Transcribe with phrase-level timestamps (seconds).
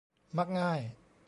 [0.37, 0.79] มักง่าย